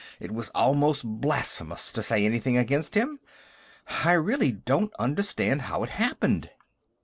[0.19, 3.19] "It was almost blasphemous to say anything against him.
[4.03, 6.49] I really don't understand how it happened...."